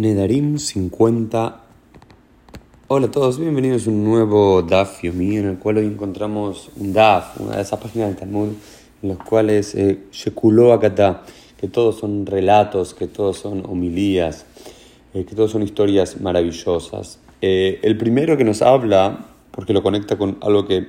Nedarim 0.00 0.56
50. 0.56 1.60
Hola 2.88 3.06
a 3.06 3.10
todos, 3.10 3.38
bienvenidos 3.38 3.86
a 3.86 3.90
un 3.90 4.02
nuevo 4.02 4.62
Daf 4.62 5.02
Yomi 5.02 5.36
en 5.36 5.46
el 5.46 5.58
cual 5.58 5.76
hoy 5.76 5.84
encontramos 5.84 6.70
un 6.76 6.94
Daf, 6.94 7.38
una 7.38 7.56
de 7.56 7.62
esas 7.62 7.78
páginas 7.78 8.08
del 8.08 8.16
Talmud 8.16 8.48
en 9.02 9.08
los 9.10 9.18
cuales 9.18 9.74
eh, 9.74 10.04
Shekuló 10.10 10.72
Akata, 10.72 11.24
que 11.60 11.68
todos 11.68 11.98
son 11.98 12.24
relatos, 12.24 12.94
que 12.94 13.08
todos 13.08 13.36
son 13.36 13.62
homilías, 13.66 14.46
eh, 15.12 15.26
que 15.26 15.34
todos 15.34 15.50
son 15.50 15.62
historias 15.62 16.18
maravillosas. 16.18 17.18
Eh, 17.42 17.78
el 17.82 17.98
primero 17.98 18.38
que 18.38 18.44
nos 18.44 18.62
habla, 18.62 19.26
porque 19.50 19.74
lo 19.74 19.82
conecta 19.82 20.16
con 20.16 20.38
algo 20.40 20.66
que 20.66 20.86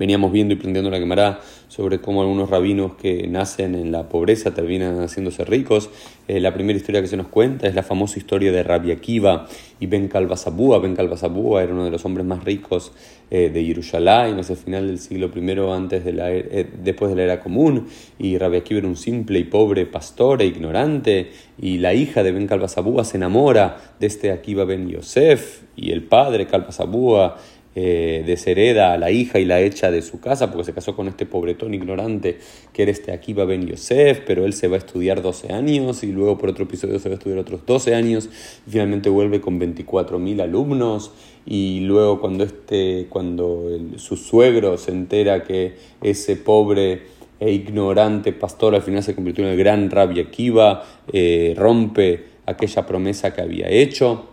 veníamos 0.00 0.32
viendo 0.32 0.54
y 0.54 0.56
prendiendo 0.56 0.90
la 0.90 0.98
quemará 0.98 1.40
sobre 1.68 2.00
cómo 2.00 2.22
algunos 2.22 2.48
rabinos 2.48 2.94
que 2.94 3.28
nacen 3.28 3.74
en 3.74 3.92
la 3.92 4.08
pobreza 4.08 4.54
terminan 4.54 4.98
haciéndose 4.98 5.44
ricos. 5.44 5.90
Eh, 6.26 6.40
la 6.40 6.54
primera 6.54 6.76
historia 6.76 7.02
que 7.02 7.06
se 7.06 7.18
nos 7.18 7.28
cuenta 7.28 7.68
es 7.68 7.74
la 7.74 7.82
famosa 7.82 8.18
historia 8.18 8.50
de 8.50 8.62
Rabbi 8.62 8.92
Akiva 8.92 9.46
y 9.78 9.86
Ben 9.86 10.08
Calvasabúa. 10.08 10.78
Ben 10.78 10.96
Calvasabúa 10.96 11.62
era 11.62 11.74
uno 11.74 11.84
de 11.84 11.90
los 11.90 12.04
hombres 12.06 12.26
más 12.26 12.42
ricos 12.44 12.92
eh, 13.30 13.50
de 13.50 13.62
Jerusalén 13.62 14.38
hacia 14.38 14.54
el 14.54 14.58
final 14.58 14.86
del 14.86 14.98
siglo 14.98 15.30
I 15.36 15.70
antes 15.70 16.04
de 16.04 16.12
la, 16.14 16.32
eh, 16.32 16.66
después 16.82 17.10
de 17.10 17.16
la 17.16 17.22
era 17.22 17.40
común 17.40 17.86
y 18.18 18.38
Rabbi 18.38 18.56
Akiva 18.56 18.78
era 18.78 18.88
un 18.88 18.96
simple 18.96 19.38
y 19.38 19.44
pobre 19.44 19.84
pastor 19.84 20.40
e 20.40 20.46
ignorante 20.46 21.30
y 21.60 21.76
la 21.76 21.92
hija 21.92 22.22
de 22.22 22.32
Ben 22.32 22.46
Calvasabúa 22.46 23.04
se 23.04 23.18
enamora 23.18 23.76
de 24.00 24.06
este 24.06 24.32
Akiva 24.32 24.64
Ben 24.64 24.88
Yosef 24.88 25.62
y 25.76 25.92
el 25.92 26.04
padre 26.04 26.46
Calvasabúa 26.46 27.36
eh, 27.76 28.24
deshereda 28.26 28.92
a 28.92 28.98
la 28.98 29.12
hija 29.12 29.38
y 29.38 29.44
la 29.44 29.60
echa 29.60 29.92
de 29.92 30.02
su 30.02 30.18
casa 30.18 30.50
porque 30.50 30.64
se 30.64 30.72
casó 30.72 30.96
con 30.96 31.06
este 31.06 31.24
pobretón 31.24 31.72
ignorante 31.72 32.38
que 32.72 32.82
era 32.82 32.90
este 32.90 33.12
Akiva 33.12 33.44
Ben 33.44 33.64
Yosef, 33.64 34.22
pero 34.26 34.44
él 34.44 34.54
se 34.54 34.66
va 34.66 34.74
a 34.74 34.78
estudiar 34.78 35.22
12 35.22 35.52
años 35.52 36.02
y 36.02 36.08
luego 36.08 36.36
por 36.36 36.48
otro 36.48 36.64
episodio 36.64 36.98
se 36.98 37.08
va 37.08 37.14
a 37.14 37.18
estudiar 37.18 37.38
otros 37.38 37.64
12 37.64 37.94
años 37.94 38.28
y 38.66 38.70
finalmente 38.70 39.08
vuelve 39.08 39.40
con 39.40 39.60
24.000 39.60 40.42
alumnos. 40.42 41.12
Y 41.46 41.80
luego 41.80 42.20
cuando, 42.20 42.44
este, 42.44 43.06
cuando 43.08 43.68
su 43.96 44.16
suegro 44.16 44.76
se 44.76 44.90
entera 44.90 45.44
que 45.44 45.74
ese 46.02 46.36
pobre 46.36 47.02
e 47.38 47.52
ignorante 47.52 48.32
pastor 48.32 48.74
al 48.74 48.82
final 48.82 49.02
se 49.02 49.14
convirtió 49.14 49.44
en 49.44 49.52
el 49.52 49.56
gran 49.56 49.90
Rabbi 49.90 50.20
Akiva, 50.20 50.84
eh, 51.12 51.54
rompe 51.56 52.24
aquella 52.46 52.84
promesa 52.84 53.32
que 53.32 53.40
había 53.40 53.68
hecho 53.68 54.29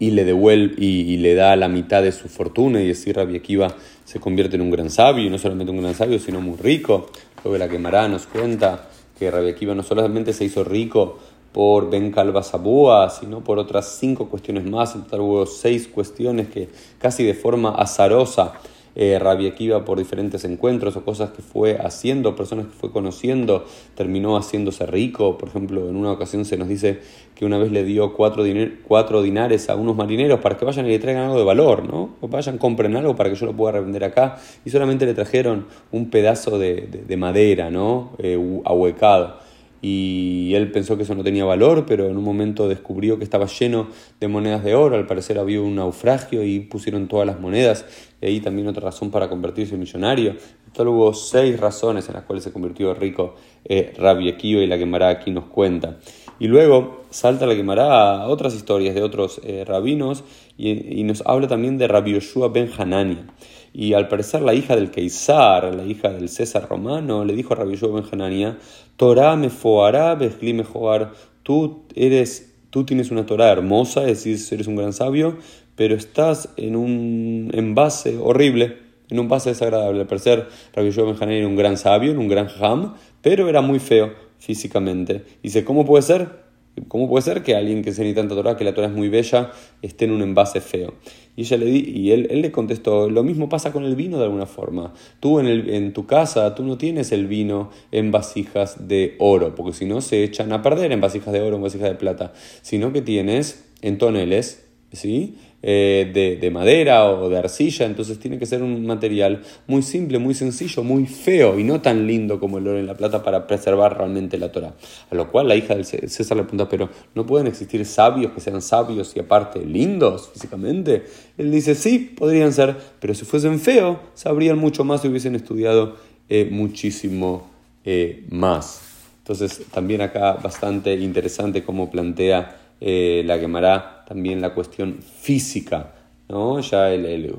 y 0.00 0.10
le 0.12 0.24
devuelve 0.24 0.74
y, 0.78 1.18
le 1.18 1.34
da 1.34 1.54
la 1.54 1.68
mitad 1.68 2.02
de 2.02 2.10
su 2.10 2.28
fortuna 2.28 2.82
y 2.82 2.90
así 2.90 3.12
Rabbi 3.12 3.36
Akiva 3.36 3.76
se 4.04 4.18
convierte 4.18 4.56
en 4.56 4.62
un 4.62 4.70
gran 4.70 4.88
sabio 4.90 5.26
y 5.26 5.30
no 5.30 5.38
solamente 5.38 5.70
un 5.70 5.82
gran 5.82 5.94
sabio 5.94 6.18
sino 6.18 6.40
muy 6.40 6.56
rico. 6.56 7.06
Luego 7.44 7.58
la 7.58 7.68
quemará 7.68 8.08
nos 8.08 8.26
cuenta 8.26 8.88
que 9.18 9.30
Rabbi 9.30 9.50
Akiva 9.50 9.74
no 9.74 9.82
solamente 9.82 10.32
se 10.32 10.46
hizo 10.46 10.64
rico 10.64 11.18
por 11.52 11.90
Ben 11.90 12.10
Calva 12.10 12.42
sino 12.42 13.44
por 13.44 13.58
otras 13.58 13.98
cinco 14.00 14.28
cuestiones 14.30 14.64
más, 14.64 14.94
en 14.94 15.02
total 15.02 15.20
hubo 15.20 15.46
seis 15.46 15.86
cuestiones 15.86 16.48
que 16.48 16.70
casi 16.98 17.22
de 17.22 17.34
forma 17.34 17.74
azarosa 17.74 18.54
eh, 18.94 19.18
Rabbi 19.18 19.46
Akiva 19.46 19.84
por 19.84 19.98
diferentes 19.98 20.44
encuentros 20.44 20.96
o 20.96 21.04
cosas 21.04 21.30
que 21.30 21.42
fue 21.42 21.78
haciendo, 21.78 22.36
personas 22.36 22.66
que 22.66 22.72
fue 22.72 22.90
conociendo, 22.90 23.64
terminó 23.94 24.36
haciéndose 24.36 24.86
rico. 24.86 25.38
Por 25.38 25.48
ejemplo, 25.48 25.88
en 25.88 25.96
una 25.96 26.12
ocasión 26.12 26.44
se 26.44 26.56
nos 26.56 26.68
dice 26.68 27.00
que 27.34 27.44
una 27.44 27.58
vez 27.58 27.72
le 27.72 27.84
dio 27.84 28.14
cuatro, 28.14 28.44
cuatro 28.86 29.22
dinares 29.22 29.70
a 29.70 29.76
unos 29.76 29.96
marineros 29.96 30.40
para 30.40 30.56
que 30.56 30.64
vayan 30.64 30.86
y 30.86 30.90
le 30.90 30.98
traigan 30.98 31.24
algo 31.24 31.38
de 31.38 31.44
valor, 31.44 31.84
¿no? 31.88 32.16
O 32.20 32.28
vayan, 32.28 32.58
compren 32.58 32.96
algo 32.96 33.16
para 33.16 33.30
que 33.30 33.36
yo 33.36 33.46
lo 33.46 33.52
pueda 33.54 33.72
revender 33.72 34.04
acá. 34.04 34.38
Y 34.64 34.70
solamente 34.70 35.06
le 35.06 35.14
trajeron 35.14 35.66
un 35.92 36.10
pedazo 36.10 36.58
de, 36.58 36.88
de, 37.06 37.16
madera, 37.16 37.70
¿no? 37.70 38.12
Eh, 38.18 38.38
ahuecado 38.64 39.49
y 39.82 40.52
él 40.54 40.70
pensó 40.70 40.96
que 40.96 41.04
eso 41.04 41.14
no 41.14 41.22
tenía 41.22 41.44
valor, 41.44 41.86
pero 41.86 42.08
en 42.08 42.16
un 42.16 42.24
momento 42.24 42.68
descubrió 42.68 43.18
que 43.18 43.24
estaba 43.24 43.46
lleno 43.46 43.88
de 44.20 44.28
monedas 44.28 44.62
de 44.62 44.74
oro, 44.74 44.96
al 44.96 45.06
parecer 45.06 45.38
había 45.38 45.60
un 45.60 45.76
naufragio 45.76 46.42
y 46.44 46.60
pusieron 46.60 47.08
todas 47.08 47.26
las 47.26 47.40
monedas, 47.40 47.86
y 48.20 48.26
ahí 48.26 48.40
también 48.40 48.68
otra 48.68 48.82
razón 48.82 49.10
para 49.10 49.28
convertirse 49.28 49.74
en 49.74 49.80
millonario. 49.80 50.36
Entonces 50.66 50.94
hubo 50.94 51.14
seis 51.14 51.58
razones 51.58 52.08
en 52.08 52.14
las 52.14 52.24
cuales 52.24 52.44
se 52.44 52.52
convirtió 52.52 52.94
rico 52.94 53.34
eh, 53.64 53.92
Rabbi 53.96 54.28
Akiva 54.28 54.60
y 54.60 54.66
la 54.66 54.78
Gemara 54.78 55.08
aquí 55.08 55.30
nos 55.30 55.46
cuenta. 55.46 55.98
Y 56.40 56.48
luego 56.48 57.04
salta 57.10 57.46
la 57.46 57.54
Gemara 57.54 58.22
a 58.22 58.28
otras 58.28 58.54
historias 58.54 58.94
de 58.94 59.02
otros 59.02 59.42
eh, 59.44 59.62
rabinos 59.66 60.24
y, 60.56 61.04
nos 61.04 61.22
habla 61.26 61.48
también 61.48 61.76
de 61.76 61.86
Rabbi 61.86 62.14
Yoshua 62.14 62.48
ben 62.48 62.70
Hanania. 62.78 63.26
Y 63.74 63.92
al 63.92 64.08
parecer 64.08 64.40
la 64.40 64.54
hija 64.54 64.74
del 64.74 64.90
Keisar, 64.90 65.74
la 65.74 65.84
hija 65.84 66.08
del 66.08 66.30
César 66.30 66.66
romano, 66.66 67.26
le 67.26 67.34
dijo 67.34 67.52
a 67.52 67.56
Rabbi 67.56 67.72
Yoshua 67.72 68.00
ben 68.00 68.04
Hanania, 68.10 68.58
Torah 68.96 69.36
me 69.36 69.50
foará, 69.50 70.16
me 70.16 70.64
joar, 70.64 71.12
tú 71.42 71.82
eres, 71.94 72.54
tú 72.70 72.84
tienes 72.84 73.10
una 73.10 73.26
Torah 73.26 73.50
hermosa, 73.50 74.08
es 74.08 74.24
decir, 74.24 74.54
eres 74.54 74.66
un 74.66 74.76
gran 74.76 74.94
sabio, 74.94 75.36
pero 75.76 75.94
estás 75.94 76.48
en 76.56 76.74
un 76.74 77.50
envase 77.52 78.16
horrible, 78.16 78.78
en 79.10 79.18
un 79.18 79.26
envase 79.26 79.50
desagradable. 79.50 80.00
Al 80.00 80.06
parecer, 80.06 80.48
Rabbi 80.72 80.88
Yoshua 80.88 81.04
ben 81.04 81.16
Hanania 81.16 81.40
era 81.40 81.48
un 81.48 81.56
gran 81.56 81.76
sabio, 81.76 82.12
un 82.12 82.28
gran 82.28 82.48
ham, 82.60 82.94
pero 83.20 83.46
era 83.46 83.60
muy 83.60 83.78
feo 83.78 84.29
físicamente. 84.40 85.22
Dice, 85.42 85.64
¿cómo 85.64 85.84
puede 85.84 86.02
ser? 86.02 86.50
¿Cómo 86.88 87.08
puede 87.08 87.22
ser 87.22 87.42
que 87.42 87.54
alguien 87.54 87.82
que 87.82 87.92
se 87.92 88.02
ni 88.04 88.14
tanta 88.14 88.34
Torah, 88.34 88.56
que 88.56 88.64
la 88.64 88.74
Torah 88.74 88.88
es 88.88 88.94
muy 88.94 89.08
bella, 89.08 89.52
esté 89.82 90.06
en 90.06 90.12
un 90.12 90.22
envase 90.22 90.60
feo? 90.60 90.94
Y, 91.36 91.42
ella 91.42 91.56
le 91.58 91.66
di, 91.66 91.80
y 91.80 92.12
él, 92.12 92.28
él, 92.30 92.42
le 92.42 92.50
contestó, 92.50 93.10
lo 93.10 93.22
mismo 93.22 93.48
pasa 93.48 93.72
con 93.72 93.84
el 93.84 93.96
vino 93.96 94.18
de 94.18 94.24
alguna 94.24 94.46
forma. 94.46 94.94
Tú 95.20 95.40
en, 95.40 95.46
el, 95.46 95.70
en 95.70 95.92
tu 95.92 96.06
casa, 96.06 96.54
tú 96.54 96.64
no 96.64 96.78
tienes 96.78 97.12
el 97.12 97.26
vino 97.26 97.70
en 97.92 98.10
vasijas 98.10 98.88
de 98.88 99.16
oro, 99.18 99.54
porque 99.54 99.72
si 99.72 99.84
no 99.84 100.00
se 100.00 100.24
echan 100.24 100.52
a 100.52 100.62
perder 100.62 100.92
en 100.92 101.00
vasijas 101.00 101.32
de 101.32 101.40
oro, 101.42 101.56
en 101.56 101.62
vasijas 101.62 101.90
de 101.90 101.96
plata, 101.96 102.32
sino 102.62 102.92
que 102.92 103.02
tienes 103.02 103.64
en 103.82 103.98
toneles, 103.98 104.66
¿sí? 104.92 105.36
Eh, 105.62 106.10
de, 106.14 106.36
de, 106.36 106.50
madera 106.50 107.04
o 107.10 107.28
de 107.28 107.36
arcilla, 107.36 107.84
entonces 107.84 108.18
tiene 108.18 108.38
que 108.38 108.46
ser 108.46 108.62
un 108.62 108.86
material 108.86 109.42
muy 109.66 109.82
simple, 109.82 110.18
muy 110.18 110.32
sencillo, 110.32 110.82
muy 110.82 111.04
feo 111.04 111.58
y 111.58 111.64
no 111.64 111.82
tan 111.82 112.06
lindo 112.06 112.40
como 112.40 112.56
el 112.56 112.66
oro 112.66 112.78
y 112.78 112.82
la 112.82 112.96
plata 112.96 113.22
para 113.22 113.46
preservar 113.46 113.98
realmente 113.98 114.38
la 114.38 114.50
Torah. 114.50 114.72
A 115.10 115.14
lo 115.14 115.30
cual 115.30 115.48
la 115.48 115.56
hija 115.56 115.74
del 115.74 115.84
César 115.84 116.38
le 116.38 116.44
pregunta, 116.44 116.66
pero 116.66 116.88
¿no 117.14 117.26
pueden 117.26 117.46
existir 117.46 117.84
sabios 117.84 118.32
que 118.32 118.40
sean 118.40 118.62
sabios 118.62 119.12
y 119.14 119.20
aparte 119.20 119.60
lindos 119.60 120.30
físicamente? 120.32 121.04
Él 121.36 121.50
dice, 121.50 121.74
sí, 121.74 122.14
podrían 122.16 122.54
ser, 122.54 122.74
pero 122.98 123.12
si 123.12 123.26
fuesen 123.26 123.60
feos, 123.60 123.98
sabrían 124.14 124.56
mucho 124.56 124.82
más 124.84 125.04
y 125.04 125.08
hubiesen 125.08 125.34
estudiado 125.34 125.96
eh, 126.30 126.48
muchísimo 126.50 127.50
eh, 127.84 128.24
más. 128.30 128.80
Entonces 129.18 129.60
también 129.70 130.00
acá 130.00 130.38
bastante 130.42 130.94
interesante 130.94 131.62
cómo 131.62 131.90
plantea 131.90 132.56
la 132.80 133.38
quemará 133.38 133.99
también 134.10 134.40
la 134.40 134.54
cuestión 134.54 134.98
física, 135.02 135.94
¿no? 136.28 136.58
ya 136.58 136.92
el, 136.92 137.32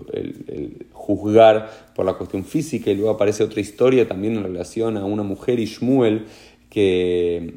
juzgar 0.94 1.70
por 1.94 2.06
la 2.06 2.14
cuestión 2.14 2.46
física 2.46 2.90
y 2.90 2.96
luego 2.96 3.09
aparece 3.09 3.44
otra 3.44 3.59
historia 3.59 4.08
también 4.08 4.38
en 4.38 4.44
relación 4.44 4.96
a 4.96 5.04
una 5.04 5.22
mujer 5.22 5.59
y 5.59 5.66
Shmuel 5.66 6.28
que 6.70 7.56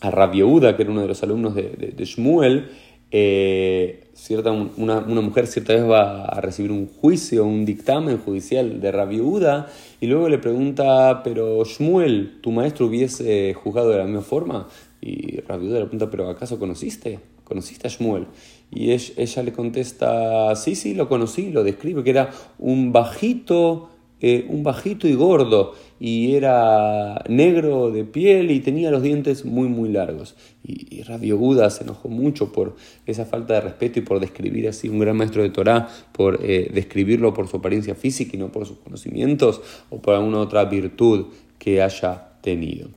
a 0.00 0.10
Rabieuda, 0.10 0.76
que 0.76 0.82
era 0.82 0.90
uno 0.90 1.02
de 1.02 1.06
los 1.06 1.22
alumnos 1.22 1.54
de, 1.54 1.94
de, 1.96 2.04
Shmuel, 2.04 2.70
eh, 3.10 4.04
cierta, 4.12 4.50
una, 4.50 5.00
mujer 5.00 5.46
cierta 5.46 5.72
vez 5.72 5.88
va 5.88 6.26
a 6.26 6.40
recibir 6.40 6.70
un 6.70 6.88
juicio, 6.88 7.44
un 7.44 7.64
dictamen 7.64 8.18
judicial 8.18 8.80
de 8.80 8.92
Rabieuda 8.92 9.68
y 10.00 10.06
luego 10.06 10.28
le 10.28 10.38
pregunta, 10.38 11.22
pero 11.22 11.64
Shmuel, 11.64 12.40
¿tu 12.42 12.50
maestro 12.50 12.86
hubiese 12.86 13.54
juzgado 13.54 13.90
de 13.90 13.98
la 13.98 14.04
misma 14.04 14.22
forma? 14.22 14.68
Y 15.00 15.40
Rabiuda 15.40 15.78
le 15.78 15.86
pregunta, 15.86 16.10
¿pero 16.10 16.28
acaso 16.28 16.58
conociste? 16.58 17.20
¿Conociste 17.44 17.86
a 17.86 17.90
Shmuel? 17.90 18.26
Y 18.70 18.90
ella 18.90 19.42
le 19.42 19.52
contesta, 19.52 20.54
sí, 20.56 20.74
sí, 20.74 20.94
lo 20.94 21.08
conocí, 21.08 21.50
lo 21.50 21.64
describe, 21.64 22.04
que 22.04 22.10
era 22.10 22.30
un 22.58 22.92
bajito, 22.92 23.88
eh, 24.20 24.46
un 24.48 24.62
bajito 24.62 25.06
y 25.06 25.14
gordo, 25.14 25.74
y 26.00 26.34
era 26.34 27.22
negro 27.28 27.90
de 27.90 28.04
piel 28.04 28.50
y 28.50 28.60
tenía 28.60 28.90
los 28.90 29.02
dientes 29.02 29.44
muy, 29.44 29.68
muy 29.68 29.90
largos. 29.90 30.36
Y, 30.64 31.00
y 31.00 31.02
se 31.02 31.84
enojó 31.84 32.08
mucho 32.08 32.52
por 32.52 32.76
esa 33.06 33.24
falta 33.24 33.54
de 33.54 33.60
respeto 33.62 33.98
y 33.98 34.02
por 34.02 34.20
describir 34.20 34.68
así 34.68 34.88
un 34.88 34.98
gran 34.98 35.16
maestro 35.16 35.42
de 35.42 35.50
Torah, 35.50 35.88
por 36.12 36.40
eh, 36.42 36.70
describirlo 36.72 37.34
por 37.34 37.48
su 37.48 37.56
apariencia 37.58 37.94
física 37.94 38.36
y 38.36 38.38
no 38.38 38.52
por 38.52 38.66
sus 38.66 38.78
conocimientos 38.78 39.60
o 39.90 40.00
por 40.00 40.14
alguna 40.14 40.38
otra 40.38 40.64
virtud 40.64 41.26
que 41.58 41.82
haya 41.82 42.28
tenido 42.40 42.88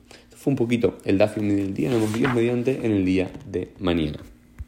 fue 0.42 0.50
un 0.50 0.56
poquito 0.56 0.98
el 1.04 1.18
Dafim 1.18 1.48
del 1.48 1.72
día. 1.72 1.90
Nos 1.90 2.12
vemos 2.12 2.34
mediante 2.34 2.84
en 2.84 2.90
el 2.90 3.04
día 3.04 3.30
de 3.46 3.72
mañana. 3.78 4.18